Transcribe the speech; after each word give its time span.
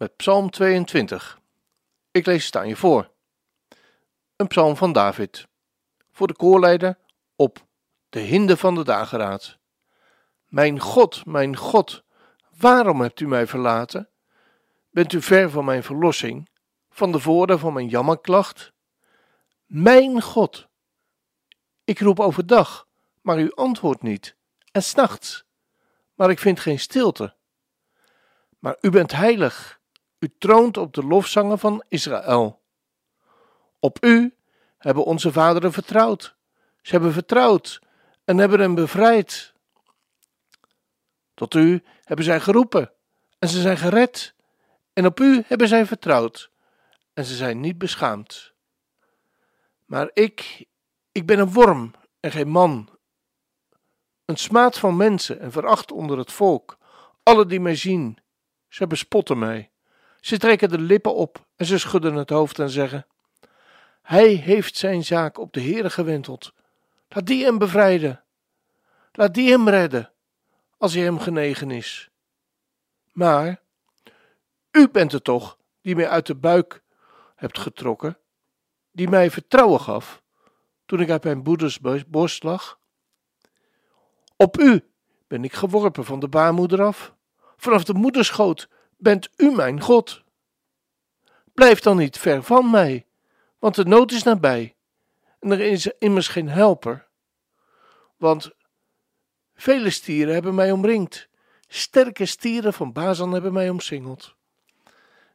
met 0.00 0.16
Psalm 0.16 0.50
22. 0.50 1.40
Ik 2.10 2.26
lees 2.26 2.46
het 2.46 2.56
aan 2.56 2.68
je 2.68 2.76
voor. 2.76 3.10
Een 4.36 4.46
psalm 4.46 4.76
van 4.76 4.92
David. 4.92 5.46
Voor 6.12 6.26
de 6.26 6.34
koorleider 6.34 6.98
op 7.36 7.66
de 8.08 8.18
hinde 8.18 8.56
van 8.56 8.74
de 8.74 8.84
dageraad. 8.84 9.58
Mijn 10.46 10.78
God, 10.78 11.26
mijn 11.26 11.56
God, 11.56 12.02
waarom 12.58 13.00
hebt 13.00 13.20
u 13.20 13.26
mij 13.26 13.46
verlaten? 13.46 14.08
Bent 14.90 15.12
u 15.12 15.22
ver 15.22 15.50
van 15.50 15.64
mijn 15.64 15.82
verlossing, 15.82 16.48
van 16.90 17.12
de 17.12 17.20
woorden 17.20 17.58
van 17.58 17.72
mijn 17.72 17.88
jammerklacht? 17.88 18.72
Mijn 19.66 20.22
God, 20.22 20.68
ik 21.84 21.98
roep 21.98 22.20
overdag, 22.20 22.86
maar 23.20 23.38
u 23.38 23.52
antwoordt 23.54 24.02
niet, 24.02 24.36
en 24.72 24.82
s'nachts, 24.82 25.44
maar 26.14 26.30
ik 26.30 26.38
vind 26.38 26.60
geen 26.60 26.78
stilte. 26.78 27.34
Maar 28.58 28.76
u 28.80 28.90
bent 28.90 29.12
heilig, 29.12 29.79
u 30.20 30.30
troont 30.38 30.76
op 30.76 30.94
de 30.94 31.04
lofzangen 31.04 31.58
van 31.58 31.84
Israël. 31.88 32.60
Op 33.78 34.04
u 34.04 34.34
hebben 34.78 35.04
onze 35.04 35.32
vaderen 35.32 35.72
vertrouwd. 35.72 36.36
Ze 36.82 36.90
hebben 36.90 37.12
vertrouwd 37.12 37.80
en 38.24 38.38
hebben 38.38 38.60
hem 38.60 38.74
bevrijd. 38.74 39.54
Tot 41.34 41.54
u 41.54 41.82
hebben 42.04 42.24
zij 42.24 42.40
geroepen 42.40 42.92
en 43.38 43.48
ze 43.48 43.60
zijn 43.60 43.76
gered. 43.76 44.34
En 44.92 45.06
op 45.06 45.20
u 45.20 45.44
hebben 45.46 45.68
zij 45.68 45.86
vertrouwd 45.86 46.50
en 47.12 47.24
ze 47.24 47.34
zijn 47.34 47.60
niet 47.60 47.78
beschaamd. 47.78 48.52
Maar 49.84 50.10
ik, 50.12 50.66
ik 51.12 51.26
ben 51.26 51.38
een 51.38 51.52
worm 51.52 51.94
en 52.20 52.30
geen 52.30 52.48
man. 52.48 52.88
Een 54.24 54.36
smaad 54.36 54.78
van 54.78 54.96
mensen 54.96 55.40
en 55.40 55.52
veracht 55.52 55.92
onder 55.92 56.18
het 56.18 56.32
volk. 56.32 56.78
Alle 57.22 57.46
die 57.46 57.60
mij 57.60 57.74
zien, 57.74 58.18
ze 58.68 58.86
bespotten 58.86 59.38
mij. 59.38 59.69
Ze 60.20 60.38
trekken 60.38 60.68
de 60.68 60.78
lippen 60.78 61.14
op 61.14 61.46
en 61.56 61.66
ze 61.66 61.78
schudden 61.78 62.14
het 62.14 62.30
hoofd 62.30 62.58
en 62.58 62.70
zeggen: 62.70 63.06
Hij 64.02 64.28
heeft 64.28 64.76
zijn 64.76 65.04
zaak 65.04 65.38
op 65.38 65.52
de 65.52 65.60
Heere 65.60 65.90
gewenteld. 65.90 66.52
Laat 67.08 67.26
die 67.26 67.44
hem 67.44 67.58
bevrijden. 67.58 68.24
Laat 69.12 69.34
die 69.34 69.50
hem 69.50 69.68
redden, 69.68 70.12
als 70.78 70.94
hij 70.94 71.02
hem 71.02 71.18
genegen 71.18 71.70
is. 71.70 72.10
Maar 73.12 73.62
u 74.70 74.88
bent 74.88 75.12
het 75.12 75.24
toch 75.24 75.58
die 75.80 75.96
mij 75.96 76.08
uit 76.08 76.26
de 76.26 76.34
buik 76.34 76.82
hebt 77.36 77.58
getrokken, 77.58 78.18
die 78.90 79.08
mij 79.08 79.30
vertrouwen 79.30 79.80
gaf 79.80 80.22
toen 80.86 81.00
ik 81.00 81.10
uit 81.10 81.24
mijn 81.24 81.38
moeders 81.38 81.78
borst 82.06 82.42
lag. 82.42 82.78
Op 84.36 84.58
u 84.58 84.90
ben 85.26 85.44
ik 85.44 85.52
geworpen 85.52 86.04
van 86.04 86.20
de 86.20 86.28
baarmoeder 86.28 86.82
af. 86.82 87.14
Vanaf 87.56 87.84
de 87.84 87.94
moederschoot 87.94 88.68
bent 89.00 89.28
u 89.36 89.50
mijn 89.50 89.80
God. 89.80 90.22
Blijf 91.54 91.80
dan 91.80 91.96
niet 91.96 92.18
ver 92.18 92.42
van 92.42 92.70
mij, 92.70 93.06
want 93.58 93.74
de 93.74 93.84
nood 93.84 94.12
is 94.12 94.22
nabij 94.22 94.74
en 95.40 95.50
er 95.50 95.60
is 95.60 95.86
immers 95.98 96.28
geen 96.28 96.48
helper. 96.48 97.06
Want 98.16 98.50
vele 99.54 99.90
stieren 99.90 100.34
hebben 100.34 100.54
mij 100.54 100.72
omringd, 100.72 101.28
sterke 101.68 102.26
stieren 102.26 102.72
van 102.72 102.92
Bazan 102.92 103.32
hebben 103.32 103.52
mij 103.52 103.70
omsingeld. 103.70 104.34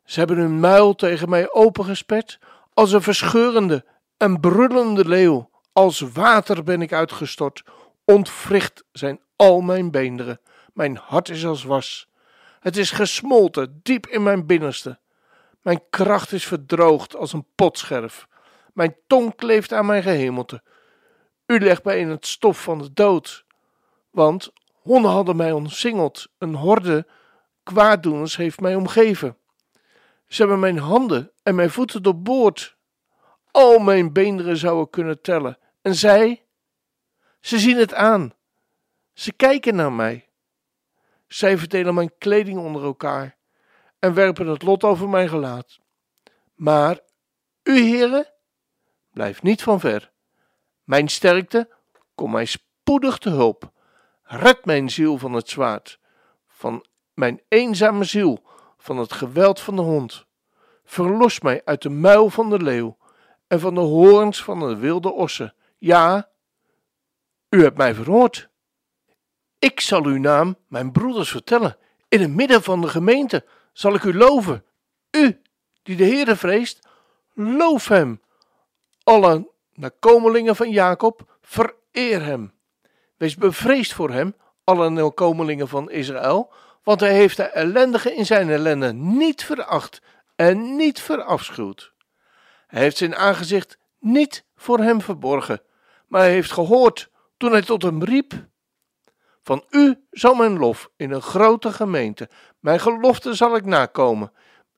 Ze 0.04 0.20
hebben 0.20 0.38
hun 0.38 0.60
muil 0.60 0.96
tegen 0.96 1.30
mij 1.30 1.52
opengesperd, 1.52 2.40
als 2.74 2.92
een 2.92 3.02
verscheurende 3.02 3.86
en 4.18 4.40
brullende 4.40 5.08
leeuw. 5.08 5.50
Als 5.74 6.00
water 6.00 6.64
ben 6.64 6.82
ik 6.82 6.94
uitgestort, 6.94 7.64
ontwricht 8.04 8.84
zijn 8.92 9.20
al 9.36 9.62
mijn 9.62 9.92
beenderen. 9.92 10.40
Mijn 10.74 10.98
hart 10.98 11.30
is 11.30 11.46
als 11.46 11.64
was. 11.64 12.10
Het 12.66 12.78
is 12.78 12.92
gesmolten 12.92 13.80
diep 13.84 14.08
in 14.08 14.24
mijn 14.24 14.46
binnenste. 14.46 15.00
Mijn 15.62 15.84
kracht 15.90 16.32
is 16.32 16.46
verdroogd 16.46 17.16
als 17.16 17.34
een 17.34 17.46
potscherf. 17.56 18.28
Mijn 18.74 18.96
tong 19.08 19.36
kleeft 19.36 19.74
aan 19.74 19.86
mijn 19.86 20.04
gehemelte. 20.04 20.64
U 21.46 21.60
legt 21.60 21.84
mij 21.84 22.00
in 22.00 22.10
het 22.10 22.26
stof 22.26 22.62
van 22.62 22.78
de 22.78 22.94
dood. 22.94 23.46
Want 24.12 24.52
honden 24.82 25.12
hadden 25.12 25.36
mij 25.36 25.52
omsingeld. 25.52 26.28
Een 26.38 26.56
horde 26.56 27.08
kwaaddoeners 27.64 28.36
heeft 28.36 28.60
mij 28.60 28.76
omgeven. 28.76 29.38
Ze 30.28 30.42
hebben 30.42 30.60
mijn 30.60 30.78
handen 30.78 31.32
en 31.44 31.56
mijn 31.56 31.70
voeten 31.70 32.04
doorboord. 32.04 32.78
Al 33.52 33.80
mijn 33.80 34.14
beenderen 34.14 34.58
zouden 34.58 34.90
kunnen 34.90 35.22
tellen. 35.22 35.58
En 35.82 35.96
zij? 35.96 36.46
Ze 37.42 37.60
zien 37.60 37.78
het 37.78 37.94
aan. 37.94 38.34
Ze 39.14 39.34
kijken 39.34 39.76
naar 39.76 39.92
mij. 39.94 40.30
Zij 41.28 41.58
verdelen 41.58 41.94
mijn 41.94 42.18
kleding 42.18 42.60
onder 42.60 42.84
elkaar 42.84 43.38
en 44.00 44.14
werpen 44.14 44.48
het 44.48 44.62
lot 44.62 44.84
over 44.84 45.10
mijn 45.10 45.30
gelaat. 45.30 45.80
Maar 46.54 47.00
u, 47.64 47.80
heren, 47.80 48.34
blijf 49.12 49.42
niet 49.42 49.64
van 49.64 49.80
ver. 49.80 50.12
Mijn 50.84 51.08
sterkte, 51.08 51.70
kom 52.16 52.32
mij 52.32 52.46
spoedig 52.46 53.18
te 53.18 53.30
hulp. 53.30 53.72
Red 54.24 54.66
mijn 54.66 54.90
ziel 54.90 55.18
van 55.18 55.34
het 55.34 55.50
zwaard, 55.50 56.00
van 56.48 56.86
mijn 57.14 57.42
eenzame 57.48 58.04
ziel, 58.04 58.44
van 58.78 58.98
het 58.98 59.14
geweld 59.14 59.60
van 59.60 59.76
de 59.76 59.82
hond. 59.82 60.26
Verlos 60.84 61.40
mij 61.40 61.62
uit 61.66 61.82
de 61.82 61.90
muil 61.90 62.30
van 62.30 62.50
de 62.50 62.60
leeuw 62.60 62.98
en 63.48 63.60
van 63.60 63.74
de 63.74 63.82
hoorns 63.82 64.44
van 64.44 64.60
de 64.60 64.76
wilde 64.78 65.12
ossen. 65.12 65.56
Ja, 65.78 66.30
u 67.50 67.64
hebt 67.64 67.78
mij 67.78 67.94
verhoord. 67.94 68.50
Ik 69.66 69.80
zal 69.80 70.04
uw 70.04 70.18
naam 70.18 70.58
mijn 70.68 70.92
broeders 70.92 71.30
vertellen. 71.30 71.78
In 72.08 72.22
het 72.22 72.30
midden 72.30 72.64
van 72.64 72.82
de 72.82 72.88
gemeente 72.88 73.46
zal 73.74 73.94
ik 73.94 74.04
u 74.04 74.14
loven. 74.18 74.64
U, 75.12 75.42
die 75.84 75.96
de 75.96 76.04
Heere 76.04 76.36
vreest, 76.36 76.88
loof 77.34 77.88
hem. 77.88 78.22
Alle 79.04 79.52
nakomelingen 79.74 80.56
van 80.56 80.70
Jacob, 80.70 81.38
vereer 81.42 82.24
hem. 82.24 82.54
Wees 83.18 83.36
bevreesd 83.36 83.94
voor 83.94 84.10
hem, 84.10 84.36
alle 84.64 84.90
nakomelingen 84.90 85.68
van 85.68 85.92
Israël, 85.92 86.54
want 86.84 87.00
hij 87.00 87.14
heeft 87.14 87.38
de 87.38 87.44
ellendige 87.44 88.16
in 88.16 88.26
zijn 88.26 88.50
ellende 88.50 88.94
niet 88.94 89.44
veracht 89.44 90.02
en 90.36 90.76
niet 90.76 91.02
verafschuwd. 91.02 91.94
Hij 92.68 92.82
heeft 92.82 92.98
zijn 92.98 93.16
aangezicht 93.16 93.78
niet 94.00 94.46
voor 94.56 94.80
hem 94.80 95.02
verborgen, 95.02 95.62
maar 96.08 96.22
hij 96.22 96.32
heeft 96.32 96.52
gehoord 96.52 97.10
toen 97.38 97.52
hij 97.52 97.62
tot 97.62 97.82
hem 97.82 98.04
riep. 98.04 98.54
Van 99.46 99.66
u 99.70 100.06
zal 100.12 100.36
mijn 100.36 100.58
lof 100.58 100.90
in 100.96 101.12
een 101.12 101.22
grote 101.22 101.72
gemeente, 101.72 102.30
mijn 102.60 102.80
gelofte 102.80 103.34
zal 103.34 103.56
ik 103.56 103.66
nakomen, 103.66 104.32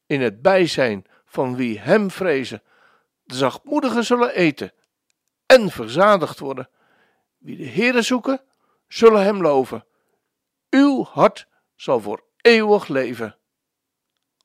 in 0.05 0.21
het 0.21 0.41
bijzijn 0.41 1.05
van 1.25 1.55
wie 1.55 1.79
hem 1.79 2.11
vrezen. 2.11 2.63
De 3.23 3.35
zachtmoedigen 3.35 4.03
zullen 4.03 4.33
eten 4.33 4.71
en 5.45 5.69
verzadigd 5.69 6.39
worden. 6.39 6.69
Wie 7.37 7.57
de 7.57 7.67
Heere 7.67 8.01
zoeken, 8.01 8.41
zullen 8.87 9.23
hem 9.23 9.41
loven. 9.41 9.85
Uw 10.69 11.03
hart 11.03 11.47
zal 11.75 11.99
voor 11.99 12.23
eeuwig 12.41 12.87
leven. 12.87 13.35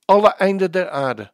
Alle 0.05 0.29
einden 0.29 0.71
der 0.71 0.89
aarde 0.89 1.31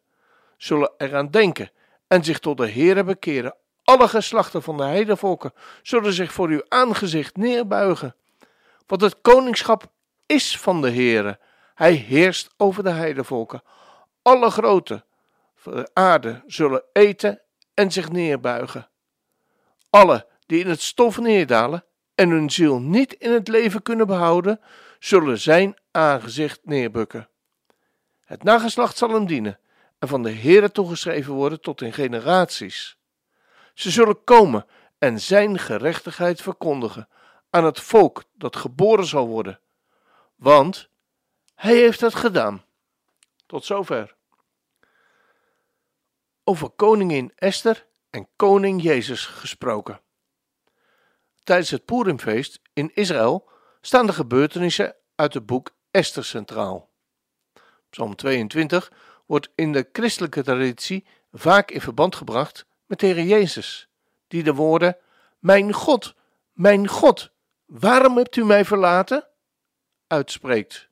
zullen 0.57 0.91
eraan 0.97 1.31
denken 1.31 1.71
en 2.07 2.23
zich 2.23 2.39
tot 2.39 2.57
de 2.57 2.71
Heere 2.71 3.03
bekeren. 3.03 3.55
Alle 3.83 4.07
geslachten 4.07 4.63
van 4.63 4.77
de 4.77 4.83
heidevolken 4.83 5.53
zullen 5.81 6.13
zich 6.13 6.31
voor 6.33 6.47
uw 6.47 6.63
aangezicht 6.67 7.37
neerbuigen. 7.37 8.15
Want 8.89 9.01
het 9.01 9.21
koningschap 9.21 9.91
is 10.25 10.57
van 10.57 10.81
de 10.81 10.91
Heere. 10.91 11.39
Hij 11.75 11.93
heerst 11.93 12.49
over 12.57 12.83
de 12.83 12.89
heidevolken. 12.89 13.61
Alle 14.21 14.49
grote 14.49 15.05
van 15.55 15.75
de 15.75 15.89
aarde 15.93 16.43
zullen 16.47 16.83
eten 16.93 17.41
en 17.73 17.91
zich 17.91 18.11
neerbuigen. 18.11 18.89
Alle 19.89 20.27
die 20.45 20.59
in 20.59 20.69
het 20.69 20.81
stof 20.81 21.19
neerdalen 21.19 21.85
en 22.15 22.29
hun 22.29 22.49
ziel 22.49 22.79
niet 22.79 23.13
in 23.13 23.31
het 23.31 23.47
leven 23.47 23.81
kunnen 23.81 24.07
behouden, 24.07 24.59
zullen 24.99 25.39
zijn 25.39 25.77
aangezicht 25.91 26.59
neerbukken. 26.63 27.29
Het 28.25 28.43
nageslacht 28.43 28.97
zal 28.97 29.09
hem 29.09 29.25
dienen 29.25 29.59
en 29.99 30.07
van 30.07 30.23
de 30.23 30.31
Heere 30.31 30.71
toegeschreven 30.71 31.33
worden 31.33 31.61
tot 31.61 31.81
in 31.81 31.93
generaties. 31.93 32.97
Ze 33.73 33.91
zullen 33.91 34.23
komen 34.23 34.65
en 34.97 35.19
zijn 35.19 35.59
gerechtigheid 35.59 36.41
verkondigen 36.41 37.07
aan 37.49 37.63
het 37.65 37.79
volk 37.79 38.23
dat 38.33 38.55
geboren 38.55 39.05
zal 39.05 39.27
worden, 39.27 39.59
want 40.35 40.89
hij 41.55 41.75
heeft 41.75 42.01
het 42.01 42.15
gedaan. 42.15 42.63
Tot 43.45 43.65
zover. 43.65 44.17
over 46.43 46.69
koningin 46.69 47.31
Esther 47.35 47.87
en 48.09 48.27
koning 48.35 48.81
Jezus 48.81 49.25
gesproken. 49.25 50.01
Tijdens 51.43 51.69
het 51.69 51.85
Purimfeest 51.85 52.61
in 52.73 52.91
Israël 52.93 53.49
staan 53.81 54.05
de 54.05 54.13
gebeurtenissen 54.13 54.95
uit 55.15 55.33
het 55.33 55.45
boek 55.45 55.75
Esther 55.91 56.25
centraal. 56.25 56.89
Psalm 57.89 58.15
22 58.15 58.91
wordt 59.25 59.49
in 59.55 59.71
de 59.71 59.89
christelijke 59.91 60.43
traditie 60.43 61.05
vaak 61.31 61.71
in 61.71 61.81
verband 61.81 62.15
gebracht 62.15 62.65
met 62.85 62.99
de 62.99 63.05
Heer 63.05 63.23
Jezus, 63.23 63.89
die 64.27 64.43
de 64.43 64.53
woorden: 64.53 64.97
Mijn 65.39 65.73
God, 65.73 66.15
mijn 66.53 66.87
God, 66.87 67.31
waarom 67.69 68.17
hebt 68.17 68.35
u 68.35 68.45
mij 68.45 68.65
verlaten? 68.65 69.27
uitspreekt. 70.07 70.89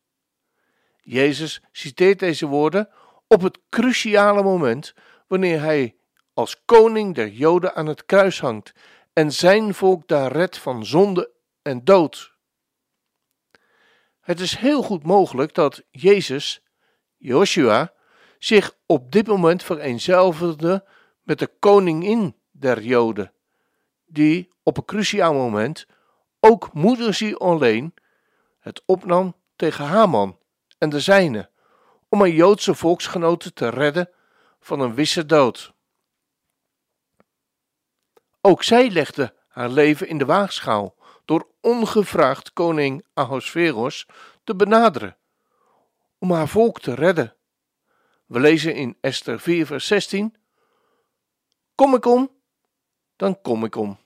Jezus 1.02 1.62
citeert 1.72 2.20
deze 2.20 2.46
woorden 2.46 2.90
op 3.28 3.42
het 3.42 3.60
cruciale 3.70 4.44
moment 4.44 4.94
wanneer 5.28 5.62
hij 5.62 5.96
als 6.34 6.66
koning 6.66 7.16
der 7.16 7.28
Joden 7.28 7.76
aan 7.76 7.86
het 7.86 8.06
kruis 8.06 8.40
hangt 8.40 8.74
en 9.14 9.32
zijn 9.32 9.74
volk 9.74 10.08
daar 10.08 10.32
redt 10.32 10.58
van 10.58 10.86
zonde 10.86 11.32
en 11.62 11.84
dood. 11.84 12.36
Het 14.22 14.40
is 14.40 14.56
heel 14.56 14.82
goed 14.84 15.04
mogelijk 15.04 15.54
dat 15.54 15.84
Jezus, 15.90 16.64
Joshua, 17.18 17.94
zich 18.40 18.76
op 18.86 19.12
dit 19.12 19.28
moment 19.28 19.64
vereenzelvigde 19.64 20.86
met 21.22 21.40
de 21.40 21.50
koningin 21.60 22.36
der 22.52 22.82
Joden, 22.82 23.34
die 24.06 24.52
op 24.64 24.78
een 24.78 24.86
cruciaal 24.86 25.34
moment 25.34 25.88
ook 26.48 26.74
moeder 26.74 27.36
alleen 27.38 27.94
het 28.60 28.82
opnam 28.86 29.36
tegen 29.56 29.86
Haman 29.86 30.40
en 30.78 30.90
de 30.90 31.00
zijne, 31.00 31.50
om 32.10 32.22
een 32.22 32.34
Joodse 32.34 32.76
volksgenoten 32.76 33.54
te 33.54 33.70
redden 33.70 34.10
van 34.60 34.80
een 34.80 34.94
wisse 34.96 35.26
dood. 35.26 35.74
Ook 38.42 38.64
zij 38.64 38.90
legde 38.90 39.34
haar 39.48 39.70
leven 39.70 40.08
in 40.08 40.18
de 40.18 40.26
waagschaal 40.26 40.96
door 41.26 41.48
ongevraagd 41.62 42.54
koning 42.54 43.06
Ahasveros 43.14 44.06
te 44.44 44.56
benaderen 44.56 45.18
om 46.18 46.32
haar 46.32 46.48
volk 46.48 46.80
te 46.80 46.94
redden. 46.94 47.36
We 48.26 48.40
lezen 48.40 48.76
in 48.76 48.98
Esther 49.02 49.40
4 49.40 49.66
vers 49.66 49.88
16 49.88 50.36
Kom 51.76 51.96
ik 51.96 52.06
om, 52.06 52.32
dan 53.16 53.42
kom 53.42 53.64
ik 53.64 53.76
om. 53.76 53.98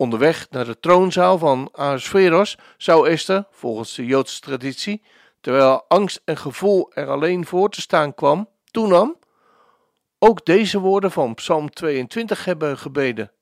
Onderweg 0.00 0.50
naar 0.50 0.64
de 0.64 0.78
troonzaal 0.78 1.38
van 1.38 1.68
Ahasveros 1.72 2.58
zou 2.76 3.08
Esther, 3.08 3.44
volgens 3.50 3.94
de 3.94 4.06
Joodse 4.06 4.40
traditie, 4.40 5.02
terwijl 5.40 5.84
angst 5.88 6.22
en 6.24 6.36
gevoel 6.36 6.92
er 6.94 7.08
alleen 7.08 7.46
voor 7.46 7.70
te 7.70 7.80
staan 7.80 8.14
kwam, 8.14 8.48
toenam, 8.70 9.18
ook 10.18 10.44
deze 10.44 10.78
woorden 10.78 11.10
van 11.10 11.34
Psalm 11.34 11.70
22 11.70 12.44
hebben 12.44 12.78
gebeden. 12.78 13.32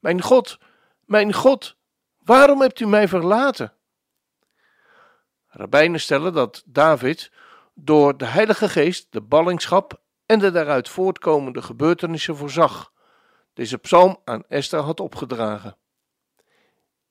Mijn 0.00 0.22
God, 0.22 0.58
mijn 1.04 1.32
God, 1.32 1.76
waarom 2.18 2.60
hebt 2.60 2.80
u 2.80 2.86
mij 2.86 3.08
verlaten? 3.08 3.72
Rabbijnen 5.46 6.00
stellen 6.00 6.32
dat 6.32 6.62
David 6.66 7.32
door 7.74 8.16
de 8.16 8.26
Heilige 8.26 8.68
Geest 8.68 9.06
de 9.10 9.20
ballingschap 9.20 10.00
en 10.26 10.38
de 10.38 10.50
daaruit 10.50 10.88
voortkomende 10.88 11.62
gebeurtenissen 11.62 12.36
voorzag, 12.36 12.92
deze 13.54 13.78
psalm 13.78 14.20
aan 14.24 14.44
Esther 14.48 14.80
had 14.80 15.00
opgedragen. 15.00 15.76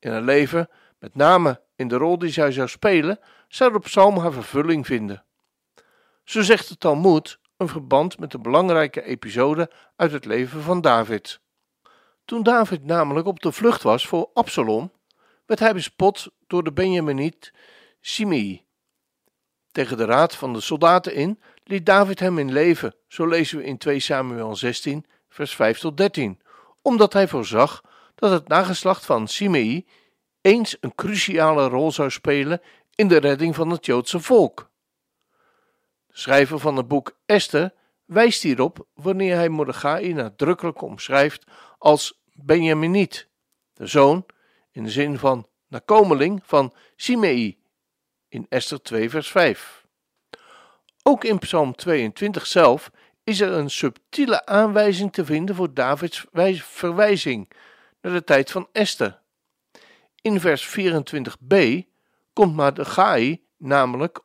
In 0.04 0.12
haar 0.12 0.22
leven, 0.22 0.70
met 1.00 1.16
name 1.16 1.62
in 1.76 1.88
de 1.88 1.96
rol 1.96 2.20
die 2.20 2.30
zij 2.30 2.52
zou 2.52 2.68
spelen, 2.68 3.20
zou 3.48 3.72
de 3.72 3.80
psalm 3.80 4.18
haar 4.18 4.32
vervulling 4.32 4.86
vinden. 4.86 5.24
Zo 6.24 6.42
zegt 6.42 6.68
de 6.70 6.78
Talmud 6.78 7.40
een 7.58 7.68
verband 7.68 8.20
met 8.20 8.34
een 8.34 8.42
belangrijke 8.42 9.04
episode 9.04 9.72
uit 9.96 10.12
het 10.12 10.26
leven 10.26 10.62
van 10.62 10.82
David. 10.82 11.40
Toen 12.26 12.44
David 12.44 12.86
namelijk 12.86 13.28
op 13.28 13.40
de 13.40 13.52
vlucht 13.52 13.84
was 13.84 14.08
voor 14.08 14.30
Absalom, 14.34 14.92
werd 15.46 15.60
hij 15.60 15.74
bespot 15.74 16.28
door 16.48 16.64
de 16.64 16.74
Benjaminiet 16.74 17.54
Simei. 18.02 18.66
Tegen 19.72 19.98
de 19.98 20.06
raad 20.06 20.36
van 20.36 20.54
de 20.54 20.62
soldaten 20.62 21.14
in 21.14 21.42
liet 21.64 21.86
David 21.86 22.20
hem 22.20 22.38
in 22.38 22.52
leven, 22.52 22.96
zo 23.08 23.28
lezen 23.28 23.58
we 23.58 23.64
in 23.64 23.78
2 23.78 24.00
Samuel 24.00 24.56
16, 24.56 25.06
vers 25.30 25.56
5 25.56 25.80
tot 25.80 25.98
13, 25.98 26.42
omdat 26.82 27.14
hij 27.14 27.28
voorzag 27.28 27.82
dat 28.24 28.32
het 28.32 28.48
nageslacht 28.48 29.06
van 29.06 29.28
Simei 29.28 29.86
eens 30.42 30.78
een 30.80 30.96
cruciale 30.96 31.68
rol 31.68 31.92
zou 31.92 32.10
spelen 32.10 32.62
in 32.96 33.08
de 33.08 33.18
redding 33.18 33.56
van 33.56 33.70
het 33.70 33.86
Joodse 33.86 34.20
volk. 34.20 34.70
De 36.08 36.18
schrijver 36.18 36.60
van 36.60 36.76
het 36.78 36.88
boek 36.88 37.18
Esther 37.26 37.74
wijst 38.06 38.42
hierop 38.42 38.88
wanneer 38.94 39.36
hij 39.36 39.50
Mordechai 39.50 40.14
nadrukkelijk 40.14 40.82
omschrijft 40.82 41.44
als 41.78 42.22
Benjaminiet, 42.34 43.28
de 43.74 43.88
zoon, 43.88 44.26
in 44.72 44.84
de 44.84 44.92
zin 44.92 45.18
van 45.18 45.48
nakomeling 45.68 46.42
van 46.44 46.74
Simei, 46.96 47.58
in 48.30 48.46
Esther 48.50 48.82
2 48.82 49.10
vers 49.10 49.32
5. 49.32 49.86
Ook 51.02 51.24
in 51.24 51.40
Psalm 51.40 51.76
22 51.76 52.46
zelf 52.46 52.92
is 53.24 53.42
er 53.42 53.52
een 53.52 53.70
subtiele 53.70 54.46
aanwijzing 54.46 55.14
te 55.14 55.26
vinden 55.26 55.56
voor 55.56 55.74
Davids 55.74 56.26
verwijzing 56.62 57.48
naar 58.04 58.14
de 58.14 58.24
tijd 58.24 58.52
van 58.52 58.68
Esther. 58.72 59.22
In 60.22 60.40
vers 60.40 60.78
24b 60.80 61.56
komt 62.34 62.56
Mordechai 62.56 63.46
namelijk 63.58 64.20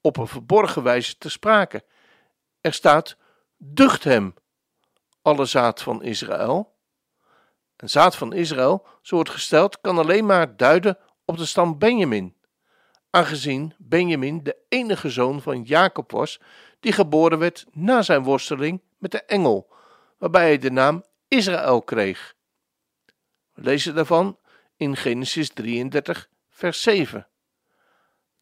op 0.00 0.16
een 0.16 0.26
verborgen 0.26 0.82
wijze 0.82 1.18
te 1.18 1.28
sprake. 1.28 1.84
Er 2.60 2.72
staat: 2.72 3.16
Ducht 3.56 4.04
hem, 4.04 4.34
alle 5.22 5.44
zaad 5.44 5.82
van 5.82 6.02
Israël. 6.02 6.76
Een 7.76 7.90
zaad 7.90 8.16
van 8.16 8.32
Israël, 8.32 8.86
zo 9.02 9.14
wordt 9.14 9.30
gesteld, 9.30 9.80
kan 9.80 9.98
alleen 9.98 10.26
maar 10.26 10.56
duiden 10.56 10.98
op 11.24 11.36
de 11.36 11.46
stam 11.46 11.78
Benjamin, 11.78 12.36
aangezien 13.10 13.74
Benjamin 13.78 14.42
de 14.42 14.56
enige 14.68 15.10
zoon 15.10 15.42
van 15.42 15.62
Jacob 15.62 16.10
was 16.10 16.40
die 16.80 16.92
geboren 16.92 17.38
werd 17.38 17.66
na 17.72 18.02
zijn 18.02 18.22
worsteling 18.22 18.82
met 18.98 19.10
de 19.10 19.22
engel, 19.22 19.72
waarbij 20.18 20.44
hij 20.44 20.58
de 20.58 20.70
naam 20.70 21.04
Israël 21.28 21.82
kreeg. 21.82 22.34
Lezen 23.62 23.94
daarvan 23.94 24.38
in 24.76 24.96
Genesis 24.96 25.48
33, 25.48 26.28
vers 26.50 26.82
7. 26.82 27.28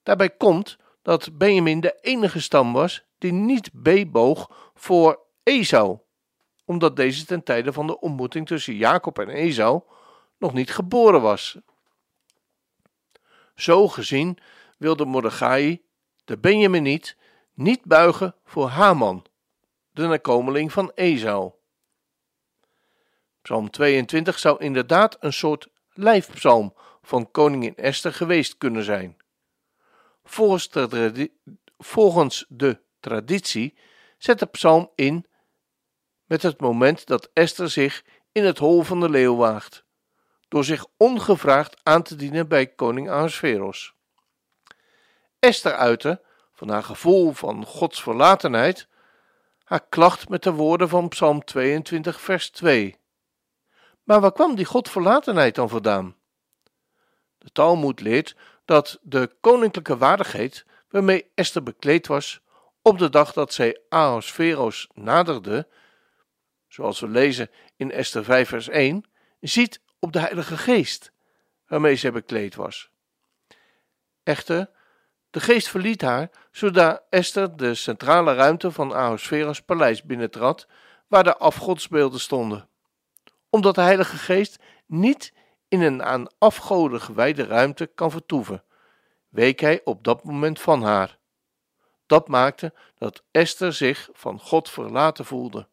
Daarbij 0.03 0.31
komt 0.31 0.77
dat 1.03 1.39
Benjamin 1.39 1.81
de 1.81 1.99
enige 2.01 2.41
stam 2.41 2.73
was 2.73 3.05
die 3.19 3.33
niet 3.33 3.71
beeboog 3.73 4.71
voor 4.75 5.21
Esau, 5.43 5.99
omdat 6.65 6.97
deze 6.97 7.25
ten 7.25 7.43
tijde 7.43 7.73
van 7.73 7.87
de 7.87 8.01
ontmoeting 8.01 8.47
tussen 8.47 8.75
Jacob 8.75 9.19
en 9.19 9.29
Esau 9.29 9.83
nog 10.39 10.53
niet 10.53 10.71
geboren 10.71 11.23
was. 11.23 11.59
Zo 13.55 13.89
gezien 13.89 14.39
wilde 14.79 15.05
Mordechai, 15.05 15.83
de 16.25 16.39
Benjaminiet, 16.39 17.17
niet 17.55 17.85
buigen 17.85 18.35
voor 18.45 18.69
Haman, 18.69 19.27
de 19.91 20.07
nakomeling 20.07 20.73
van 20.73 20.93
Esau. 20.95 21.53
Psalm 23.43 23.71
22 23.71 24.39
zou 24.39 24.59
inderdaad 24.59 25.17
een 25.21 25.33
soort 25.33 25.69
lijfpsalm 25.93 26.75
van 27.03 27.31
koningin 27.31 27.77
Esther 27.77 28.13
geweest 28.13 28.59
kunnen 28.59 28.85
zijn. 28.85 29.17
Volgens 30.25 30.71
de, 30.71 31.31
volgens 31.79 32.45
de 32.49 32.81
traditie 33.01 33.79
zet 34.19 34.39
de 34.39 34.47
psalm 34.47 34.91
in 34.95 35.27
met 36.25 36.43
het 36.43 36.61
moment 36.61 37.07
dat 37.07 37.31
Esther 37.33 37.71
zich 37.71 38.05
in 38.33 38.45
het 38.45 38.59
hol 38.59 38.83
van 38.83 39.01
de 39.01 39.09
leeuw 39.09 39.37
waagt, 39.37 39.85
door 40.49 40.65
zich 40.65 40.87
ongevraagd 40.97 41.81
aan 41.83 42.03
te 42.03 42.17
dienen 42.17 42.49
bij 42.49 42.67
koning 42.67 43.11
Ahasveros. 43.11 43.95
Esther 45.39 45.75
uitte, 45.75 46.23
van 46.53 46.69
haar 46.69 46.83
gevoel 46.83 47.33
van 47.33 47.65
Gods 47.67 48.03
verlatenheid, 48.03 48.89
haar 49.65 49.87
klacht 49.89 50.29
met 50.29 50.43
de 50.43 50.53
woorden 50.53 50.89
van 50.89 51.09
Psalm 51.09 51.45
22, 51.45 52.21
vers 52.21 52.51
2. 52.51 53.00
Maar 54.11 54.21
waar 54.21 54.33
kwam 54.33 54.55
die 54.55 54.65
Godverlatenheid 54.65 55.55
dan 55.55 55.69
vandaan? 55.69 56.17
De 57.39 57.53
Talmud 57.53 58.01
leert 58.01 58.37
dat 58.65 58.99
de 59.03 59.37
koninklijke 59.41 59.97
waardigheid 59.97 60.65
waarmee 60.89 61.31
Esther 61.35 61.63
bekleed 61.63 62.07
was 62.07 62.41
op 62.83 62.99
de 62.99 63.09
dag 63.09 63.33
dat 63.33 63.53
zij 63.53 63.81
Ahasveros 63.89 64.89
naderde, 64.95 65.69
zoals 66.69 67.01
we 67.01 67.09
lezen 67.09 67.51
in 67.77 67.91
Esther 67.91 68.25
5 68.25 68.49
vers 68.49 68.69
1, 68.69 69.05
ziet 69.41 69.81
op 69.99 70.13
de 70.13 70.21
Heilige 70.21 70.57
Geest 70.57 71.13
waarmee 71.67 71.97
zij 71.97 72.13
bekleed 72.13 72.55
was. 72.55 72.91
Echter, 74.23 74.71
de 75.31 75.41
geest 75.41 75.69
verliet 75.69 76.03
haar, 76.03 76.31
zodat 76.51 77.03
Esther 77.11 77.57
de 77.57 77.75
centrale 77.75 78.35
ruimte 78.35 78.71
van 78.71 78.95
Ahasveros 78.95 79.63
paleis 79.63 80.03
binnentrad, 80.03 80.67
waar 81.07 81.25
de 81.25 81.37
afgodsbeelden 81.37 82.21
stonden. 82.21 82.70
Omdat 83.51 83.75
de 83.75 83.81
Heilige 83.81 84.17
Geest 84.17 84.59
niet 84.87 85.33
in 85.69 85.81
een 85.81 86.03
aan 86.03 86.27
afgoden 86.39 87.01
gewijde 87.01 87.45
ruimte 87.45 87.87
kan 87.87 88.11
vertoeven, 88.11 88.65
week 89.29 89.61
hij 89.61 89.81
op 89.85 90.05
dat 90.05 90.25
moment 90.25 90.61
van 90.61 90.83
haar. 90.83 91.19
dat 92.07 92.29
maakte 92.29 92.73
dat 92.95 93.23
Esther 93.31 93.73
zich 93.73 94.09
van 94.13 94.41
God 94.41 94.71
verlaten 94.71 95.25
voelde. 95.25 95.69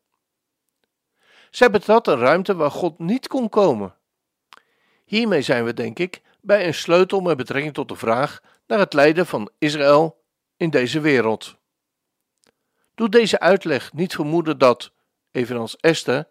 Zij 1.49 1.69
betrad 1.69 2.07
een 2.07 2.17
ruimte 2.17 2.55
waar 2.55 2.71
God 2.71 2.99
niet 2.99 3.27
kon 3.27 3.49
komen. 3.49 3.95
Hiermee 5.05 5.41
zijn 5.41 5.63
we, 5.65 5.73
denk 5.73 5.99
ik, 5.99 6.21
bij 6.41 6.67
een 6.67 6.73
sleutel 6.73 7.19
met 7.19 7.37
betrekking 7.37 7.73
tot 7.73 7.87
de 7.87 7.95
vraag 7.95 8.41
naar 8.67 8.79
het 8.79 8.93
lijden 8.93 9.25
van 9.25 9.49
Israël 9.57 10.23
in 10.57 10.69
deze 10.69 10.99
wereld. 10.99 11.55
Doet 12.95 13.11
deze 13.11 13.39
uitleg 13.39 13.93
niet 13.93 14.15
vermoeden 14.15 14.57
dat, 14.57 14.91
evenals 15.31 15.77
Esther, 15.77 16.27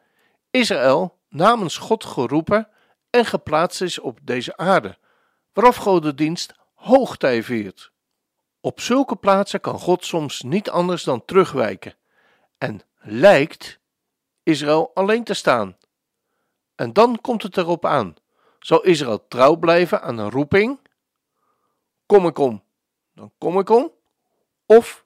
Israël 0.50 1.18
namens 1.36 1.78
God 1.78 2.04
geroepen 2.04 2.68
en 3.10 3.24
geplaatst 3.24 3.80
is 3.82 3.98
op 3.98 4.18
deze 4.22 4.56
aarde, 4.56 4.98
waarop 5.52 5.76
godendienst 5.76 6.54
hoogtij 6.74 7.42
viert. 7.42 7.92
Op 8.60 8.80
zulke 8.80 9.16
plaatsen 9.16 9.60
kan 9.60 9.78
God 9.78 10.04
soms 10.04 10.42
niet 10.42 10.70
anders 10.70 11.04
dan 11.04 11.24
terugwijken 11.24 11.94
en 12.58 12.82
lijkt 12.98 13.78
Israël 14.42 14.90
alleen 14.94 15.24
te 15.24 15.34
staan. 15.34 15.76
En 16.74 16.92
dan 16.92 17.20
komt 17.20 17.42
het 17.42 17.56
erop 17.56 17.84
aan: 17.84 18.14
zal 18.58 18.84
Israël 18.84 19.28
trouw 19.28 19.56
blijven 19.56 20.02
aan 20.02 20.18
een 20.18 20.30
roeping? 20.30 20.80
Kom 22.06 22.26
ik 22.26 22.38
om, 22.38 22.62
dan 23.14 23.32
kom 23.38 23.58
ik 23.58 23.70
om, 23.70 23.92
of 24.66 25.04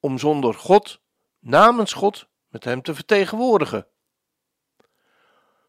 om 0.00 0.18
zonder 0.18 0.54
God, 0.54 1.00
namens 1.38 1.92
God, 1.92 2.26
met 2.48 2.64
Hem 2.64 2.82
te 2.82 2.94
vertegenwoordigen. 2.94 3.86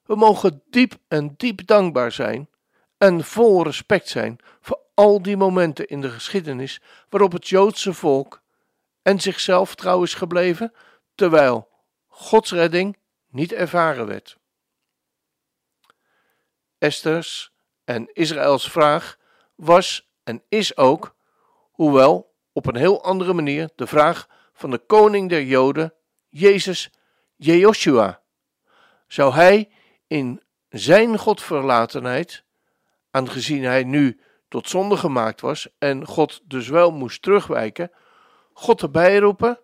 We 0.05 0.15
mogen 0.15 0.63
diep 0.69 0.93
en 1.07 1.33
diep 1.38 1.67
dankbaar 1.67 2.12
zijn 2.12 2.50
en 2.98 3.24
vol 3.24 3.63
respect 3.63 4.07
zijn 4.07 4.38
voor 4.62 4.79
al 4.93 5.22
die 5.22 5.38
momenten 5.38 5.88
in 5.88 6.01
de 6.01 6.10
geschiedenis 6.10 6.81
waarop 7.10 7.31
het 7.31 7.48
Joodse 7.48 7.93
volk 7.93 8.41
en 9.01 9.19
zichzelf 9.19 9.75
trouw 9.75 10.03
is 10.03 10.13
gebleven, 10.13 10.74
terwijl 11.15 11.69
Gods 12.07 12.51
redding 12.51 12.98
niet 13.27 13.53
ervaren 13.53 14.07
werd. 14.07 14.38
Esther's 16.77 17.51
en 17.83 18.13
Israëls 18.13 18.72
vraag 18.72 19.17
was 19.55 20.10
en 20.24 20.43
is 20.50 20.77
ook, 20.77 21.15
hoewel 21.72 22.33
op 22.51 22.65
een 22.65 22.75
heel 22.75 23.03
andere 23.03 23.33
manier, 23.33 23.69
de 23.75 23.88
vraag 23.88 24.27
van 24.53 24.72
de 24.72 24.77
koning 24.77 25.29
der 25.29 25.43
Joden, 25.43 25.93
Jezus 26.29 26.91
Jehoshua. 27.36 28.22
Zou 29.07 29.33
hij 29.33 29.72
in 30.07 30.41
zijn 30.69 31.17
godverlatenheid, 31.17 32.43
aangezien 33.12 33.63
hij 33.63 33.83
nu 33.83 34.19
tot 34.48 34.69
zonde 34.69 34.98
gemaakt 34.98 35.41
was 35.41 35.67
en 35.77 36.05
God 36.05 36.41
dus 36.43 36.67
wel 36.67 36.91
moest 36.91 37.22
terugwijken, 37.22 37.91
God 38.53 38.81
erbij 38.81 39.17
roepen 39.17 39.60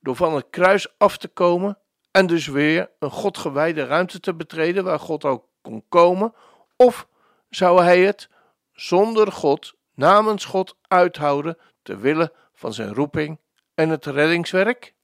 door 0.00 0.16
van 0.16 0.34
het 0.34 0.46
kruis 0.50 0.98
af 0.98 1.16
te 1.16 1.28
komen 1.28 1.78
en 2.10 2.26
dus 2.26 2.46
weer 2.46 2.90
een 2.98 3.10
Godgewijde 3.10 3.84
ruimte 3.86 4.20
te 4.20 4.34
betreden 4.34 4.84
waar 4.84 5.00
God 5.00 5.24
ook 5.24 5.44
kon 5.62 5.84
komen, 5.88 6.34
of 6.76 7.08
zou 7.50 7.82
hij 7.82 8.00
het 8.00 8.28
zonder 8.72 9.32
God, 9.32 9.74
namens 9.94 10.44
God 10.44 10.76
uithouden, 10.88 11.58
te 11.82 11.96
willen 11.96 12.32
van 12.54 12.72
zijn 12.72 12.94
roeping 12.94 13.38
en 13.74 13.88
het 13.88 14.06
reddingswerk? 14.06 14.94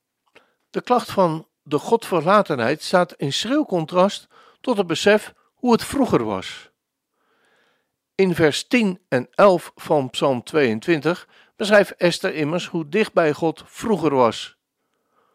De 0.71 0.81
klacht 0.81 1.11
van 1.11 1.47
de 1.63 1.79
Godverlatenheid 1.79 2.83
staat 2.83 3.13
in 3.13 3.33
schril 3.33 3.67
contrast 3.67 4.29
tot 4.61 4.77
het 4.77 4.87
besef 4.87 5.35
hoe 5.55 5.73
het 5.73 5.85
vroeger 5.85 6.25
was. 6.25 6.71
In 8.15 8.35
vers 8.35 8.67
10 8.67 9.01
en 9.09 9.29
11 9.31 9.73
van 9.75 10.11
Psalm 10.11 10.43
22 10.43 11.29
beschrijft 11.57 11.97
Esther 11.97 12.35
immers 12.35 12.67
hoe 12.67 12.89
dicht 12.89 13.13
bij 13.13 13.33
God 13.33 13.63
vroeger 13.67 14.15
was. 14.15 14.57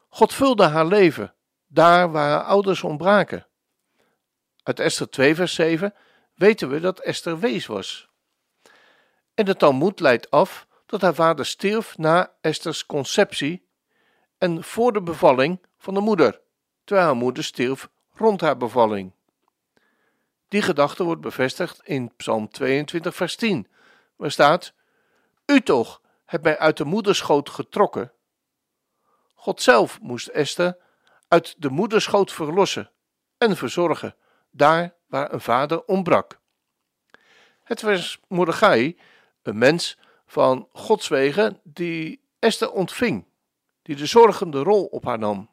God 0.09 0.33
vulde 0.33 0.63
haar 0.63 0.85
leven, 0.85 1.33
daar 1.67 2.11
waar 2.11 2.29
haar 2.29 2.43
ouders 2.43 2.83
ontbraken. 2.83 3.47
Uit 4.63 4.79
Esther 4.79 5.09
2 5.09 5.35
vers 5.35 5.53
7 5.53 5.93
weten 6.35 6.69
we 6.69 6.79
dat 6.79 6.99
Esther 6.99 7.39
wees 7.39 7.65
was. 7.65 8.09
En 9.33 9.45
de 9.45 9.55
Talmud 9.55 9.99
leidt 9.99 10.31
af 10.31 10.67
dat 10.85 11.01
haar 11.01 11.15
vader 11.15 11.45
stierf 11.45 11.97
na 11.97 12.35
Esters 12.41 12.85
conceptie 12.85 13.67
en 14.37 14.63
voor 14.63 14.93
de 14.93 15.01
bevalling 15.01 15.65
van 15.77 15.93
de 15.93 15.99
moeder, 15.99 16.41
terwijl 16.83 17.07
haar 17.07 17.17
moeder 17.17 17.43
stierf 17.43 17.89
rond 18.15 18.41
haar 18.41 18.57
bevalling. 18.57 19.11
Die 20.47 20.61
gedachte 20.61 21.03
wordt 21.03 21.21
bevestigd 21.21 21.81
in 21.83 22.15
Psalm 22.15 22.49
22, 22.49 23.15
vers 23.15 23.35
10, 23.35 23.67
waar 24.15 24.31
staat: 24.31 24.73
U 25.45 25.61
toch 25.61 26.01
hebt 26.25 26.43
mij 26.43 26.57
uit 26.57 26.77
de 26.77 26.85
moederschoot 26.85 27.49
getrokken. 27.49 28.11
God 29.33 29.61
zelf 29.61 30.01
moest 30.01 30.27
Esther 30.27 30.77
uit 31.27 31.55
de 31.57 31.69
moederschoot 31.69 32.31
verlossen 32.31 32.91
en 33.37 33.57
verzorgen, 33.57 34.15
daar 34.51 34.95
waar 35.07 35.33
een 35.33 35.41
vader 35.41 35.85
ontbrak. 35.85 36.39
Het 37.63 37.81
was 37.81 38.19
Mordechai, 38.27 38.99
een 39.41 39.57
mens 39.57 39.97
van 40.25 40.67
Gods 40.71 41.07
wegen, 41.07 41.59
die 41.63 42.21
Esther 42.39 42.71
ontving, 42.71 43.25
die 43.81 43.95
de 43.95 44.05
zorgende 44.05 44.59
rol 44.59 44.85
op 44.85 45.05
haar 45.05 45.19
nam, 45.19 45.49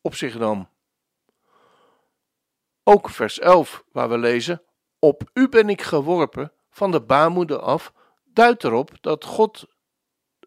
op 0.00 0.14
zich 0.14 0.38
nam. 0.38 0.68
Ook 2.90 3.10
vers 3.10 3.38
11, 3.38 3.84
waar 3.92 4.08
we 4.08 4.18
lezen: 4.18 4.62
Op 4.98 5.30
u 5.34 5.48
ben 5.48 5.68
ik 5.68 5.82
geworpen 5.82 6.52
van 6.70 6.90
de 6.90 7.00
baarmoeder 7.00 7.58
af, 7.58 7.92
duidt 8.24 8.64
erop 8.64 8.90
dat 9.00 9.24
God, 9.24 9.66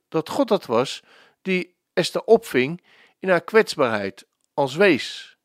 dat 0.10 0.30
God 0.30 0.50
het 0.50 0.66
was 0.66 1.04
die 1.42 1.76
Esther 1.94 2.24
opving 2.24 2.84
in 3.20 3.30
haar 3.30 3.42
kwetsbaarheid 3.44 4.26
als 4.54 4.76
wees. 4.76 5.38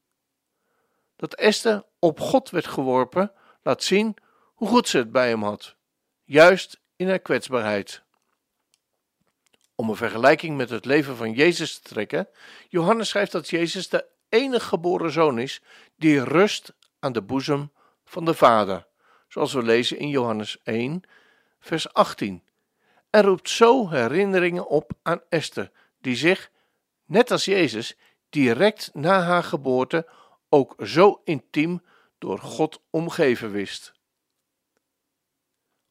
Dat 1.17 1.35
Esther 1.35 1.85
op 1.99 2.21
God 2.21 2.51
werd 2.51 2.67
geworpen, 2.67 3.33
laat 3.63 3.83
zien 3.83 4.17
hoe 4.55 4.69
goed 4.69 4.89
ze 4.89 4.99
het 4.99 5.13
bij 5.13 5.29
hem 5.29 5.43
had, 5.43 5.77
juist 6.25 6.81
in 6.97 7.09
haar 7.09 7.19
kwetsbaarheid. 7.19 8.03
Om 9.75 9.89
een 9.89 9.97
vergelijking 9.97 10.57
met 10.57 10.71
het 10.71 10.85
leven 10.85 11.17
van 11.17 11.33
Jezus 11.33 11.79
te 11.79 11.89
trekken, 11.89 12.29
Johannes 12.69 13.09
schrijft 13.09 13.33
dat 13.33 13.49
Jezus 13.49 13.89
de 13.89 14.07
enige 14.29 14.67
geboren 14.67 15.13
zoon 15.13 15.39
is 15.39 15.63
die 15.97 16.25
rust 16.25 16.73
aan 16.99 17.13
de 17.13 17.23
boezem 17.23 17.73
van 18.05 18.25
de 18.25 18.35
Vader, 18.35 18.87
zoals 19.29 19.53
we 19.53 19.63
lezen 19.63 19.99
in 19.99 20.09
Johannes 20.09 20.61
1, 20.63 21.03
vers 21.61 21.93
18, 21.93 22.43
en 23.11 23.23
roept 23.23 23.49
zo 23.49 23.89
herinneringen 23.89 24.67
op 24.67 24.93
aan 25.03 25.21
Esther, 25.29 25.71
die 26.01 26.17
zich, 26.17 26.51
net 27.05 27.31
als 27.31 27.45
Jezus, 27.45 27.97
direct 28.29 28.91
na 28.93 29.21
haar 29.21 29.45
geboorte 29.45 30.09
ook 30.49 30.75
zo 30.83 31.21
intiem 31.25 31.83
door 32.19 32.39
God 32.39 32.83
omgeven 32.91 33.51
wist. 33.51 33.93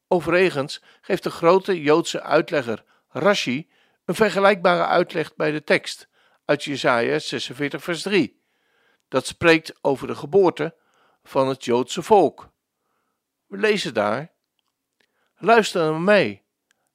Overigens 0.08 0.82
geeft 1.00 1.22
de 1.22 1.30
grote 1.30 1.82
Joodse 1.82 2.22
uitlegger 2.22 2.84
Rashi 3.08 3.70
een 4.04 4.14
vergelijkbare 4.14 4.86
uitleg 4.86 5.36
bij 5.36 5.50
de 5.50 5.64
tekst 5.64 6.08
uit 6.44 6.64
Jesaja 6.64 7.18
46 7.18 7.82
vers 7.82 8.02
3. 8.02 8.42
Dat 9.08 9.26
spreekt 9.26 9.74
over 9.80 10.06
de 10.06 10.14
geboorte 10.14 10.76
van 11.28 11.48
het 11.48 11.64
Joodse 11.64 12.02
volk. 12.02 12.48
We 13.46 13.56
lezen 13.56 13.94
daar: 13.94 14.32
Luister 15.36 15.90
naar 15.90 16.00
mij, 16.00 16.44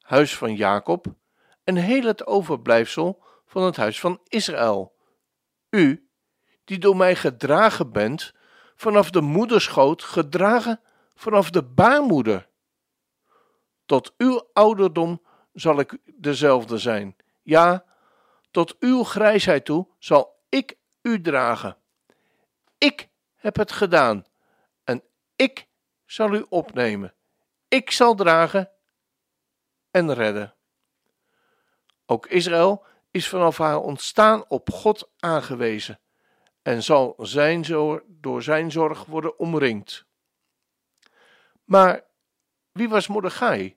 huis 0.00 0.36
van 0.36 0.54
Jacob, 0.54 1.06
en 1.64 1.76
heel 1.76 2.04
het 2.04 2.26
overblijfsel 2.26 3.22
van 3.46 3.62
het 3.62 3.76
huis 3.76 4.00
van 4.00 4.20
Israël. 4.28 4.96
U, 5.70 6.08
die 6.64 6.78
door 6.78 6.96
mij 6.96 7.16
gedragen 7.16 7.92
bent, 7.92 8.32
vanaf 8.76 9.10
de 9.10 9.20
moederschoot, 9.20 10.02
gedragen 10.02 10.80
vanaf 11.14 11.50
de 11.50 11.62
baarmoeder. 11.62 12.48
Tot 13.86 14.14
uw 14.16 14.48
ouderdom 14.52 15.22
zal 15.52 15.78
ik 15.78 15.98
dezelfde 16.04 16.78
zijn. 16.78 17.16
Ja, 17.42 17.84
tot 18.50 18.76
uw 18.78 19.02
grijsheid 19.02 19.64
toe 19.64 19.88
zal 19.98 20.42
ik 20.48 20.76
u 21.02 21.20
dragen. 21.20 21.76
Ik 22.78 23.08
heb 23.44 23.56
het 23.56 23.72
gedaan 23.72 24.24
en 24.84 25.02
ik 25.36 25.66
zal 26.06 26.34
u 26.34 26.46
opnemen. 26.48 27.14
Ik 27.68 27.90
zal 27.90 28.14
dragen 28.14 28.70
en 29.90 30.14
redden. 30.14 30.54
Ook 32.06 32.26
Israël 32.26 32.84
is 33.10 33.28
vanaf 33.28 33.58
haar 33.58 33.78
ontstaan 33.78 34.44
op 34.48 34.70
God 34.70 35.10
aangewezen 35.18 36.00
en 36.62 36.82
zal 36.82 37.14
zijn 37.18 37.62
door 38.06 38.42
zijn 38.42 38.70
zorg 38.70 39.04
worden 39.04 39.38
omringd. 39.38 40.04
Maar 41.64 42.04
wie 42.72 42.88
was 42.88 43.06
Mordechai? 43.06 43.76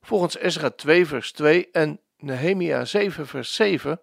Volgens 0.00 0.36
Ezra 0.36 0.70
2 0.70 1.06
vers 1.06 1.32
2 1.32 1.70
en 1.70 2.00
Nehemia 2.16 2.84
7 2.84 3.26
vers 3.26 3.54
7 3.54 4.00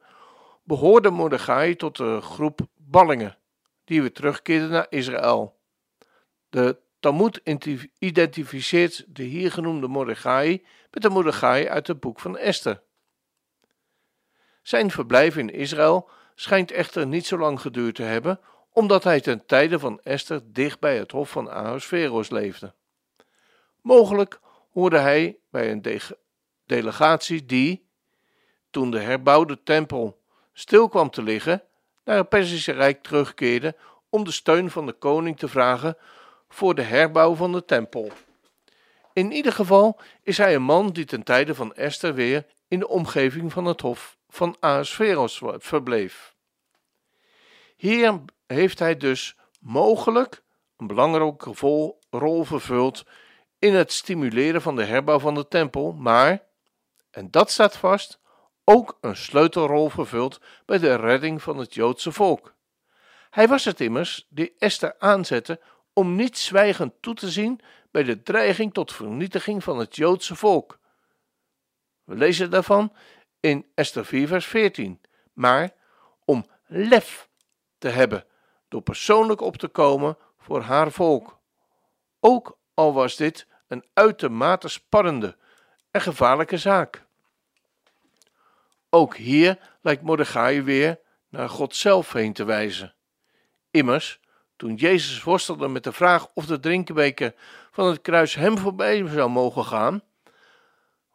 behoorde 0.63 1.09
Mordechai 1.09 1.75
tot 1.75 1.97
de 1.97 2.21
groep 2.21 2.59
ballingen 2.75 3.37
die 3.83 4.01
weer 4.01 4.13
terugkeerden 4.13 4.69
naar 4.69 4.87
Israël. 4.89 5.59
De 6.49 6.77
Talmud 6.99 7.41
identificeert 7.99 9.05
de 9.07 9.23
hier 9.23 9.51
genoemde 9.51 9.87
Mordechai 9.87 10.65
met 10.91 11.03
de 11.03 11.09
Mordechai 11.09 11.67
uit 11.67 11.87
het 11.87 11.99
boek 11.99 12.19
van 12.19 12.37
Esther. 12.37 12.81
Zijn 14.61 14.91
verblijf 14.91 15.37
in 15.37 15.49
Israël 15.49 16.09
schijnt 16.35 16.71
echter 16.71 17.07
niet 17.07 17.25
zo 17.25 17.37
lang 17.37 17.61
geduurd 17.61 17.95
te 17.95 18.03
hebben, 18.03 18.39
omdat 18.71 19.03
hij 19.03 19.21
ten 19.21 19.45
tijde 19.45 19.79
van 19.79 19.99
Esther 20.03 20.41
dicht 20.45 20.79
bij 20.79 20.97
het 20.97 21.11
hof 21.11 21.29
van 21.29 21.51
Ahasveros 21.51 22.29
leefde. 22.29 22.73
Mogelijk 23.81 24.39
hoorde 24.71 24.97
hij 24.97 25.37
bij 25.49 25.71
een 25.71 26.01
delegatie 26.65 27.45
die, 27.45 27.87
toen 28.69 28.91
de 28.91 28.99
herbouwde 28.99 29.63
tempel 29.63 30.21
stil 30.53 30.89
kwam 30.89 31.09
te 31.09 31.23
liggen, 31.23 31.63
naar 32.03 32.17
het 32.17 32.29
Perzische 32.29 32.71
Rijk 32.71 33.03
terugkeerde 33.03 33.75
om 34.09 34.23
de 34.23 34.31
steun 34.31 34.69
van 34.69 34.85
de 34.85 34.93
koning 34.93 35.37
te 35.37 35.47
vragen 35.47 35.97
voor 36.49 36.75
de 36.75 36.81
herbouw 36.81 37.35
van 37.35 37.51
de 37.51 37.65
tempel. 37.65 38.11
In 39.13 39.31
ieder 39.31 39.53
geval 39.53 39.99
is 40.21 40.37
hij 40.37 40.55
een 40.55 40.63
man 40.63 40.89
die 40.89 41.05
ten 41.05 41.23
tijde 41.23 41.55
van 41.55 41.73
Esther 41.73 42.13
weer 42.13 42.45
in 42.67 42.79
de 42.79 42.87
omgeving 42.87 43.51
van 43.51 43.65
het 43.65 43.81
hof 43.81 44.17
van 44.29 44.55
Ahasveros 44.59 45.41
verbleef. 45.57 46.35
Hier 47.75 48.19
heeft 48.47 48.79
hij 48.79 48.97
dus 48.97 49.35
mogelijk 49.59 50.43
een 50.77 50.87
belangrijke 50.87 51.53
rol 52.09 52.43
vervuld 52.43 53.05
in 53.59 53.73
het 53.73 53.91
stimuleren 53.91 54.61
van 54.61 54.75
de 54.75 54.83
herbouw 54.83 55.19
van 55.19 55.35
de 55.35 55.47
tempel, 55.47 55.91
maar, 55.91 56.43
en 57.11 57.31
dat 57.31 57.51
staat 57.51 57.77
vast, 57.77 58.19
ook 58.63 58.97
een 59.01 59.15
sleutelrol 59.15 59.89
vervuld 59.89 60.41
bij 60.65 60.77
de 60.77 60.95
redding 60.95 61.41
van 61.41 61.57
het 61.57 61.73
Joodse 61.73 62.11
volk. 62.11 62.53
Hij 63.29 63.47
was 63.47 63.65
het 63.65 63.79
immers 63.79 64.27
die 64.29 64.55
Esther 64.57 64.95
aanzette 64.99 65.59
om 65.93 66.15
niet 66.15 66.37
zwijgend 66.37 66.93
toe 66.99 67.13
te 67.13 67.31
zien 67.31 67.59
bij 67.91 68.03
de 68.03 68.21
dreiging 68.21 68.73
tot 68.73 68.93
vernietiging 68.93 69.63
van 69.63 69.79
het 69.79 69.95
Joodse 69.95 70.35
volk. 70.35 70.79
We 72.03 72.15
lezen 72.15 72.49
daarvan 72.49 72.93
in 73.39 73.65
Esther 73.75 74.05
4, 74.05 74.27
vers 74.27 74.45
14. 74.45 75.01
Maar 75.33 75.73
om 76.25 76.45
lef 76.65 77.29
te 77.77 77.87
hebben 77.87 78.25
door 78.67 78.81
persoonlijk 78.81 79.41
op 79.41 79.57
te 79.57 79.67
komen 79.67 80.17
voor 80.37 80.61
haar 80.61 80.91
volk. 80.91 81.39
Ook 82.19 82.57
al 82.73 82.93
was 82.93 83.15
dit 83.15 83.47
een 83.67 83.85
uitermate 83.93 84.67
spannende 84.67 85.37
en 85.91 86.01
gevaarlijke 86.01 86.57
zaak. 86.57 87.05
Ook 88.95 89.15
hier 89.15 89.59
lijkt 89.81 90.01
Mordechai 90.01 90.61
weer 90.61 90.99
naar 91.29 91.49
God 91.49 91.75
zelf 91.75 92.11
heen 92.11 92.33
te 92.33 92.43
wijzen. 92.43 92.93
Immers, 93.71 94.19
toen 94.55 94.75
Jezus 94.75 95.23
worstelde 95.23 95.67
met 95.67 95.83
de 95.83 95.91
vraag 95.91 96.27
of 96.33 96.45
de 96.45 96.59
drinkbeker 96.59 97.33
van 97.71 97.87
het 97.87 98.01
kruis 98.01 98.35
hem 98.35 98.57
voorbij 98.57 99.07
zou 99.07 99.29
mogen 99.29 99.65
gaan, 99.65 100.03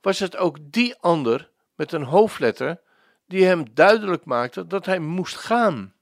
was 0.01 0.19
het 0.19 0.37
ook 0.37 0.59
die 0.61 0.97
ander 1.01 1.51
met 1.75 1.93
een 1.93 2.03
hoofdletter 2.03 2.81
die 3.27 3.45
hem 3.45 3.75
duidelijk 3.75 4.25
maakte 4.25 4.67
dat 4.67 4.87
hij 4.87 4.99
moest 4.99 5.37
gaan. 5.37 5.95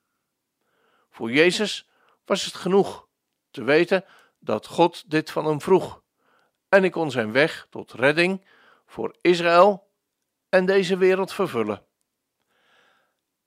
Voor 1.11 1.33
Jezus 1.33 1.89
was 2.25 2.45
het 2.45 2.55
genoeg 2.55 3.07
te 3.51 3.65
weten 3.65 4.05
dat 4.39 4.67
God 4.67 5.11
dit 5.11 5.31
van 5.31 5.47
hem 5.47 5.61
vroeg 5.61 6.03
en 6.69 6.85
ik 6.85 6.93
kon 6.93 7.11
zijn 7.11 7.33
weg 7.33 7.67
tot 7.71 7.93
redding 7.93 8.47
voor 8.87 9.17
Israël 9.21 9.86
en 10.57 10.67
deze 10.67 10.97
wereld 10.97 11.33
vervullen. 11.33 11.83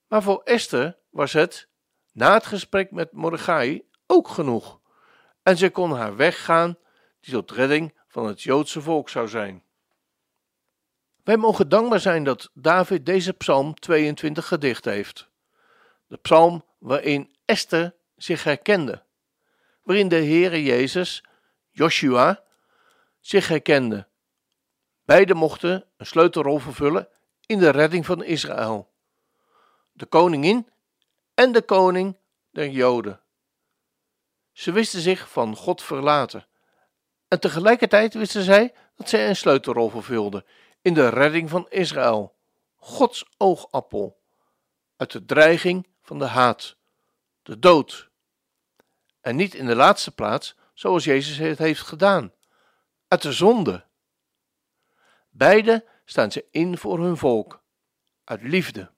Maar 0.07 0.23
voor 0.23 0.41
Esther 0.43 0.97
was 1.09 1.33
het, 1.33 1.69
na 2.11 2.33
het 2.33 2.45
gesprek 2.45 2.91
met 2.91 3.11
Mordechai, 3.11 3.89
ook 4.07 4.27
genoeg. 4.27 4.79
En 5.43 5.57
ze 5.57 5.69
kon 5.69 5.91
haar 5.91 6.15
weg 6.15 6.45
gaan, 6.45 6.77
die 7.19 7.33
tot 7.33 7.51
redding 7.51 7.97
van 8.07 8.25
het 8.25 8.41
Joodse 8.41 8.81
volk 8.81 9.09
zou 9.09 9.27
zijn. 9.27 9.63
Wij 11.23 11.37
mogen 11.37 11.69
dankbaar 11.69 11.99
zijn 11.99 12.23
dat 12.23 12.49
David 12.53 13.05
deze 13.05 13.33
psalm 13.33 13.73
22 13.73 14.47
gedicht 14.47 14.85
heeft. 14.85 15.29
De 16.07 16.17
psalm 16.17 16.65
waarin 16.77 17.35
Esther 17.45 17.95
zich 18.15 18.43
herkende, 18.43 19.03
waarin 19.83 20.07
de 20.07 20.15
Heere 20.15 20.63
Jezus, 20.63 21.23
Joshua, 21.69 22.43
zich 23.19 23.47
herkende. 23.47 24.07
Beiden 25.09 25.37
mochten 25.37 25.85
een 25.97 26.05
sleutelrol 26.05 26.59
vervullen 26.59 27.07
in 27.45 27.59
de 27.59 27.69
redding 27.69 28.05
van 28.05 28.23
Israël. 28.23 28.89
De 29.91 30.05
koningin 30.05 30.69
en 31.33 31.51
de 31.51 31.61
koning 31.61 32.17
der 32.51 32.69
Joden. 32.69 33.21
Ze 34.51 34.71
wisten 34.71 35.01
zich 35.01 35.29
van 35.29 35.55
God 35.55 35.83
verlaten. 35.83 36.47
En 37.27 37.39
tegelijkertijd 37.39 38.13
wisten 38.13 38.43
zij 38.43 38.73
dat 38.95 39.09
zij 39.09 39.29
een 39.29 39.35
sleutelrol 39.35 39.89
vervulden 39.89 40.45
in 40.81 40.93
de 40.93 41.09
redding 41.09 41.49
van 41.49 41.69
Israël. 41.69 42.35
Gods 42.75 43.25
oogappel. 43.37 44.19
Uit 44.97 45.11
de 45.11 45.25
dreiging 45.25 45.87
van 46.01 46.19
de 46.19 46.25
haat, 46.25 46.75
de 47.43 47.59
dood. 47.59 48.09
En 49.21 49.35
niet 49.35 49.53
in 49.53 49.65
de 49.65 49.75
laatste 49.75 50.11
plaats 50.11 50.55
zoals 50.73 51.03
Jezus 51.03 51.37
het 51.37 51.57
heeft 51.57 51.81
gedaan 51.81 52.33
uit 53.07 53.21
de 53.21 53.33
zonde. 53.33 53.87
Beide 55.39 55.85
staan 56.05 56.31
ze 56.31 56.45
in 56.51 56.77
voor 56.77 56.99
hun 56.99 57.17
volk, 57.17 57.63
uit 58.23 58.41
liefde. 58.41 58.91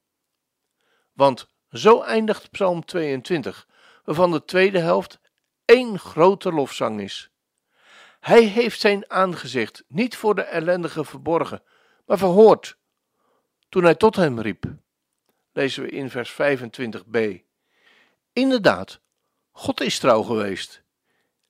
Want 1.14 1.48
zo 1.70 2.02
eindigt 2.02 2.52
Psalm 2.52 2.86
22, 2.86 3.68
waarvan 4.04 4.32
de 4.32 4.46
tweede 4.46 4.80
helft 4.80 5.20
één 5.66 6.00
grote 6.00 6.52
lofzang 6.52 7.02
is. 7.02 7.32
Hij 8.20 8.44
heeft 8.44 8.80
zijn 8.80 9.12
aangezicht 9.12 9.84
niet 9.88 10.16
voor 10.16 10.36
de 10.36 10.42
ellendige 10.42 11.06
verborgen, 11.06 11.64
maar 12.06 12.18
verhoord 12.18 12.78
toen 13.70 13.84
hij 13.84 13.96
tot 13.96 14.16
hem 14.16 14.40
riep. 14.40 14.66
Lezen 15.52 15.84
we 15.84 15.90
in 15.90 16.10
vers 16.10 16.34
25b. 16.34 17.20
Inderdaad, 18.34 19.02
God 19.52 19.82
is 19.82 20.00
trouw 20.00 20.22
geweest. 20.22 20.84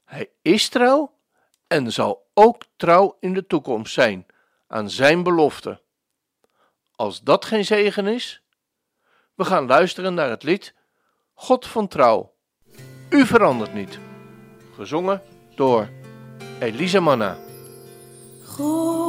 Hij 0.04 0.30
is 0.42 0.70
trouw 0.70 1.18
en 1.68 1.92
zal 1.92 2.30
ook 2.34 2.64
trouw 2.76 3.18
in 3.20 3.34
de 3.34 3.48
toekomst 3.48 3.94
zijn 3.94 4.26
aan 4.72 4.90
zijn 4.90 5.24
belofte. 5.24 5.82
Als 6.96 7.22
dat 7.22 7.46
geen 7.46 7.66
zegen 7.66 8.08
is, 8.08 8.42
we 9.36 9.46
gaan 9.46 9.66
luisteren 9.66 10.14
naar 10.14 10.30
het 10.30 10.44
lied 10.44 10.74
God 11.34 11.68
van 11.68 11.88
trouw. 11.88 12.34
U 13.10 13.26
verandert 13.26 13.74
niet. 13.74 14.00
Gezongen 14.76 15.22
door 15.56 15.90
Elisa 16.60 17.00
Manna. 17.00 17.38
God 18.46 19.01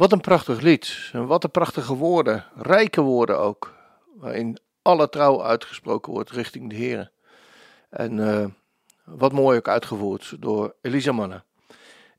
wat 0.00 0.12
een 0.12 0.20
prachtig 0.20 0.60
lied. 0.60 1.10
En 1.12 1.26
wat 1.26 1.44
een 1.44 1.50
prachtige 1.50 1.94
woorden. 1.94 2.44
Rijke 2.56 3.00
woorden 3.00 3.38
ook. 3.38 3.74
Waarin 4.16 4.58
alle 4.82 5.08
trouw 5.08 5.44
uitgesproken 5.44 6.12
wordt 6.12 6.30
richting 6.30 6.70
de 6.70 6.76
Heer. 6.76 7.10
En 7.90 8.28
eh, 8.28 8.46
wat 9.04 9.32
mooi 9.32 9.58
ook 9.58 9.68
uitgevoerd 9.68 10.36
door 10.38 10.74
Elisa 10.82 11.12
Manne. 11.12 11.42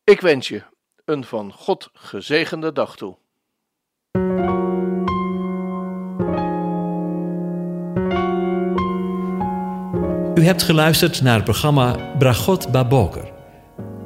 Ik 0.03 0.21
wens 0.21 0.47
je 0.47 0.63
een 1.05 1.23
van 1.23 1.53
God 1.53 1.89
gezegende 1.93 2.71
dag 2.71 2.95
toe. 2.95 3.17
U 10.35 10.43
hebt 10.43 10.63
geluisterd 10.63 11.21
naar 11.21 11.35
het 11.35 11.43
programma 11.43 12.15
Bragot 12.17 12.71
Baboker. 12.71 13.30